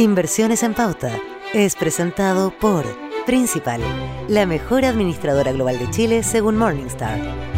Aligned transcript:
Inversiones 0.00 0.62
en 0.62 0.72
Pauta 0.72 1.20
es 1.52 1.76
presentado 1.76 2.58
por 2.58 2.86
Principal, 3.26 3.82
la 4.28 4.46
mejor 4.46 4.86
administradora 4.86 5.52
global 5.52 5.78
de 5.78 5.90
Chile 5.90 6.22
según 6.22 6.56
Morningstar. 6.56 7.49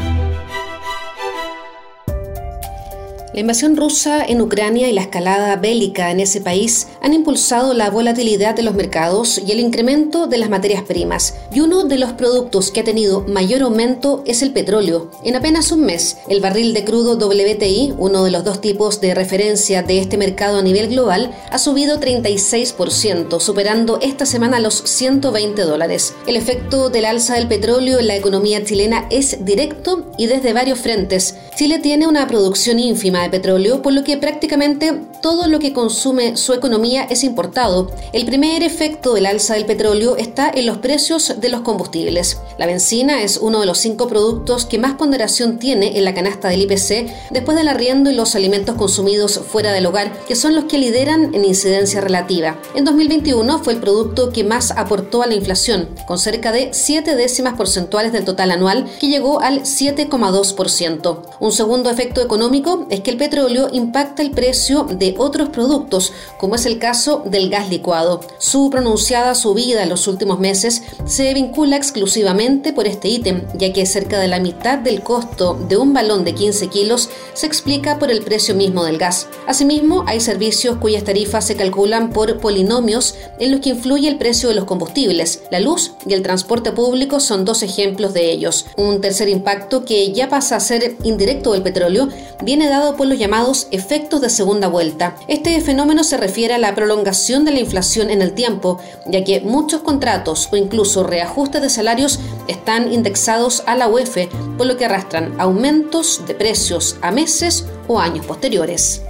La 3.35 3.41
invasión 3.41 3.79
rusa 3.79 4.23
en 4.23 4.43
Ucrania 4.43 4.91
y 4.91 4.93
la 4.93 5.01
escalada 5.01 5.57
bélica 5.57 6.11
en 6.11 6.21
ese 6.21 6.43
país 6.43 6.89
han 7.01 7.15
impulsado 7.15 7.73
la 7.73 7.89
volatilidad 7.89 8.55
de 8.55 8.63
los 8.63 8.75
mercados 8.75 9.41
y 9.47 9.53
el 9.53 9.61
incremento 9.61 10.27
de 10.27 10.37
las 10.37 10.51
materias 10.51 10.83
primas. 10.83 11.37
Y 11.51 11.61
uno 11.61 11.85
de 11.85 11.97
los 11.97 12.13
productos 12.13 12.71
que 12.71 12.81
ha 12.81 12.85
tenido 12.85 13.23
mayor 13.23 13.63
aumento 13.63 14.23
es 14.27 14.43
el 14.43 14.53
petróleo. 14.53 15.11
En 15.25 15.35
apenas 15.35 15.73
un 15.73 15.81
mes, 15.81 16.19
el 16.29 16.43
barril 16.43 16.75
de 16.75 16.85
crudo 16.85 17.17
WTI, 17.17 17.95
uno 17.97 18.23
de 18.23 18.31
los 18.31 18.45
dos 18.45 18.61
tipos 18.61 19.01
de 19.01 19.15
referencia 19.15 19.83
de 19.83 19.99
este 19.99 20.19
mercado 20.19 20.59
a 20.59 20.63
nivel 20.63 20.89
global, 20.89 21.35
ha 21.51 21.59
subido 21.59 22.01
36%, 22.01 23.41
superando 23.41 23.99
esta 24.03 24.27
semana 24.27 24.61
los 24.61 24.75
120 24.75 25.63
dólares. 25.63 26.13
El 26.27 26.37
efecto 26.37 26.91
del 26.91 27.07
alza 27.07 27.37
del 27.37 27.49
petróleo 27.49 27.99
en 27.99 28.09
la 28.09 28.17
economía 28.17 28.63
chilena 28.63 29.07
es 29.09 29.43
directo 29.43 30.13
y 30.19 30.27
desde 30.27 30.53
varios 30.53 30.81
frentes. 30.81 31.35
Chile 31.57 31.79
tiene 31.79 32.07
una 32.07 32.27
producción 32.27 32.79
ínfima 32.79 33.22
de 33.23 33.31
petróleo, 33.31 33.83
por 33.83 33.93
lo 33.93 34.05
que 34.05 34.17
prácticamente 34.17 34.93
todo 35.21 35.47
lo 35.47 35.59
que 35.59 35.73
consume 35.73 36.37
su 36.37 36.53
economía 36.53 37.05
es 37.05 37.25
importado. 37.25 37.91
El 38.13 38.27
primer 38.27 38.63
efecto 38.63 39.15
del 39.15 39.27
alza 39.27 39.55
del 39.55 39.67
petróleo 39.67 40.17
está 40.17 40.51
en 40.53 40.67
los 40.67 40.79
precios 40.79 41.35
de 41.41 41.49
los 41.49 41.61
combustibles. 41.61 42.39
La 42.59 42.67
benzina 42.67 43.23
es 43.23 43.39
uno 43.39 43.61
de 43.61 43.67
los 43.67 43.79
cinco 43.79 44.09
productos 44.09 44.67
que 44.67 44.79
más 44.79 44.95
ponderación 44.95 45.59
tiene 45.59 45.97
en 45.97 46.05
la 46.05 46.15
canasta 46.15 46.49
del 46.49 46.63
IPC 46.63 47.31
después 47.31 47.57
del 47.57 47.69
arriendo 47.69 48.11
y 48.11 48.15
los 48.15 48.35
alimentos 48.35 48.77
consumidos 48.77 49.39
fuera 49.39 49.73
del 49.73 49.87
hogar, 49.87 50.13
que 50.27 50.37
son 50.37 50.55
los 50.55 50.65
que 50.65 50.79
lideran 50.79 51.35
en 51.35 51.45
incidencia 51.45 52.01
relativa. 52.01 52.59
En 52.75 52.85
2021 52.85 53.59
fue 53.61 53.75
el 53.75 53.81
producto 53.81 54.33
que 54.33 54.45
más 54.45 54.73
aportó 54.73 55.23
a 55.23 55.27
la 55.27 55.35
inflación, 55.35 55.89
con 56.07 56.19
cerca 56.19 56.53
de 56.53 56.71
7 56.73 57.15
décimas 57.17 57.55
porcentuales 57.55 58.13
del 58.13 58.25
total 58.25 58.51
anual, 58.51 58.87
que 59.01 59.09
llegó 59.09 59.41
al 59.41 59.63
7,2%. 59.63 61.23
Un 61.41 61.53
segundo 61.53 61.91
efecto 61.91 62.21
económico 62.21 62.87
es 62.91 63.01
que 63.01 63.12
el 63.13 63.19
petróleo 63.19 63.69
impacta 63.71 64.23
el 64.23 64.31
precio 64.31 64.85
de 64.85 65.15
otros 65.19 65.51
productos, 65.51 66.13
como 66.39 66.55
es 66.55 66.65
el 66.65 66.79
caso 66.79 67.23
del 67.27 67.51
gas 67.51 67.69
licuado. 67.69 68.21
Su 68.39 68.71
pronunciada 68.71 69.35
subida 69.35 69.83
en 69.83 69.91
los 69.91 70.09
últimos 70.09 70.41
meses 70.41 70.83
se 71.05 71.35
vincula 71.35 71.77
exclusivamente 71.77 72.73
por 72.73 72.87
este 72.87 73.09
ítem, 73.09 73.43
ya 73.55 73.71
que 73.73 73.85
cerca 73.85 74.19
de 74.19 74.29
la 74.29 74.41
mitad 74.41 74.79
del 74.79 75.03
costo 75.03 75.59
de 75.69 75.77
un 75.77 75.93
balón 75.93 76.25
de 76.25 76.35
15 76.35 76.69
kilos 76.69 77.11
se 77.35 77.47
explica 77.47 77.99
por 77.99 78.11
el 78.11 78.23
precio 78.23 78.55
mismo 78.55 78.83
del 78.85 78.97
gas. 78.97 79.27
Asimismo, 79.47 80.05
hay 80.07 80.21
servicios 80.21 80.79
cuyas 80.79 81.05
tarifas 81.05 81.47
se 81.47 81.55
calculan 81.55 82.11
por 82.11 82.39
polinomios 82.41 83.15
en 83.39 83.51
los 83.51 83.61
que 83.61 83.71
influye 83.71 84.09
el 84.09 84.17
precio 84.17 84.49
de 84.49 84.55
los 84.55 84.65
combustibles. 84.65 85.43
La 85.51 85.61
luz 85.61 85.93
y 86.07 86.15
el 86.15 86.23
transporte 86.23 86.73
público 86.73 87.21
son 87.21 87.45
dos 87.45 87.63
ejemplos 87.63 88.15
de 88.15 88.33
ellos. 88.33 88.65
Un 88.79 89.03
tercer 89.03 89.29
impacto 89.29 89.85
que 89.85 90.13
ya 90.13 90.31
pasa 90.31 90.57
a 90.57 90.61
ser 90.61 90.97
indirecto 91.05 91.53
del 91.53 91.63
petróleo 91.63 92.09
viene 92.43 92.71
dado 92.71 92.97
por 92.97 93.02
los 93.07 93.19
llamados 93.19 93.69
efectos 93.71 94.21
de 94.21 94.31
segunda 94.31 94.69
vuelta. 94.69 95.17
Este 95.29 95.61
fenómeno 95.61 96.05
se 96.05 96.17
refiere 96.17 96.55
a 96.55 96.59
la 96.59 96.75
prolongación 96.75 97.45
de 97.45 97.53
la 97.53 97.61
inflación 97.61 98.11
en 98.11 98.23
el 98.23 98.33
tiempo, 98.33 98.81
ya 99.07 99.25
que 99.25 99.41
muchos 99.41 99.83
contratos 99.83 100.49
o 100.53 100.57
incluso 100.57 101.03
reajustes 101.03 101.63
de 101.63 101.71
salarios 101.71 102.21
están 102.49 102.93
indexados 102.93 103.63
a 103.67 103.77
la 103.77 103.89
UEF, 103.89 104.29
por 104.57 104.67
lo 104.67 104.77
que 104.77 104.85
arrastran 104.85 105.35
aumentos 105.41 106.23
de 106.27 106.35
precios 106.35 106.97
a 107.03 107.11
meses 107.11 107.67
o 107.89 107.99
años 107.99 108.27
posteriores. 108.27 109.03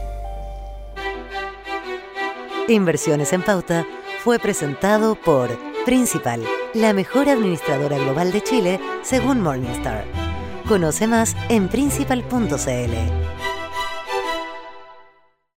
Inversiones 2.69 3.33
en 3.33 3.43
Pauta 3.43 3.87
fue 4.23 4.39
presentado 4.39 5.15
por 5.17 5.51
Principal, 5.85 6.45
la 6.75 6.93
mejor 6.93 7.29
administradora 7.29 7.99
global 7.99 8.31
de 8.31 8.43
Chile 8.43 8.81
según 9.03 9.41
Morningstar. 9.41 10.05
Conoce 10.69 11.09
más 11.09 11.35
en 11.49 11.69
principal.cl. 11.69 13.32